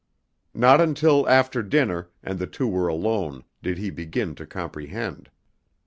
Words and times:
Not 0.55 0.81
until 0.81 1.29
after 1.29 1.61
dinner, 1.61 2.09
and 2.23 2.39
the 2.39 2.47
two 2.47 2.67
were 2.67 2.87
alone, 2.87 3.43
did 3.61 3.77
he 3.77 3.91
begin 3.91 4.33
to 4.33 4.47
comprehend. 4.47 5.29